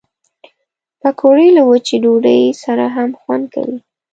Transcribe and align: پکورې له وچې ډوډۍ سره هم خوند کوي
پکورې 1.01 1.47
له 1.57 1.61
وچې 1.69 1.95
ډوډۍ 2.03 2.41
سره 2.63 2.85
هم 2.95 3.09
خوند 3.19 3.45
کوي 3.53 3.77